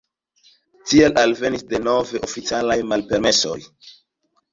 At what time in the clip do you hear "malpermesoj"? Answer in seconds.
2.93-3.59